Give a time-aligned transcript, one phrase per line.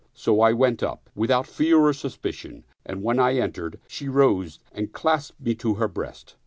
[0.15, 4.91] So I went up, without fear or suspicion, and when I entered, she rose and
[4.91, 6.33] clasped me to her breast.